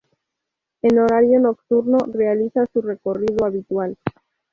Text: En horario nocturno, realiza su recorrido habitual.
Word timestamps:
En 0.81 0.97
horario 0.97 1.39
nocturno, 1.39 1.99
realiza 2.11 2.65
su 2.73 2.81
recorrido 2.81 3.45
habitual. 3.45 3.99